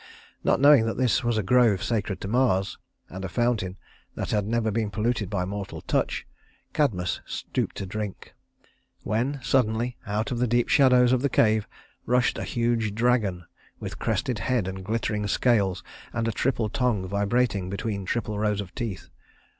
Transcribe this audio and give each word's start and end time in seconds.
Not 0.43 0.59
knowing 0.59 0.87
that 0.87 0.97
this 0.97 1.23
was 1.23 1.37
a 1.37 1.43
grove 1.43 1.83
sacred 1.83 2.19
to 2.21 2.27
Mars, 2.27 2.79
and 3.07 3.23
a 3.23 3.29
fountain 3.29 3.77
that 4.15 4.31
had 4.31 4.47
never 4.47 4.71
been 4.71 4.89
polluted 4.89 5.29
by 5.29 5.45
mortal 5.45 5.79
touch, 5.81 6.25
Cadmus 6.73 7.21
stooped 7.27 7.75
to 7.77 7.85
drink, 7.85 8.33
when 9.03 9.39
suddenly, 9.43 9.99
out 10.07 10.31
of 10.31 10.39
the 10.39 10.47
deep 10.47 10.69
shadows 10.69 11.11
of 11.11 11.21
the 11.21 11.29
cave, 11.29 11.67
rushed 12.07 12.39
a 12.39 12.43
huge 12.43 12.95
dragon 12.95 13.45
with 13.79 13.99
crested 13.99 14.39
head 14.39 14.67
and 14.67 14.83
glittering 14.83 15.27
scales 15.27 15.83
and 16.13 16.27
a 16.27 16.31
triple 16.31 16.67
tongue 16.67 17.07
vibrating 17.07 17.69
between 17.69 18.03
triple 18.03 18.39
rows 18.39 18.59
of 18.59 18.73
teeth. 18.73 19.09